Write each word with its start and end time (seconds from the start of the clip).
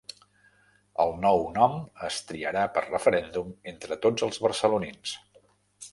El 1.03 1.11
nou 1.25 1.43
nom 1.57 1.75
es 2.09 2.17
triarà 2.31 2.65
per 2.79 2.85
referèndum 2.87 3.55
entre 3.83 3.99
tots 4.07 4.29
els 4.29 4.41
barcelonins 4.47 5.17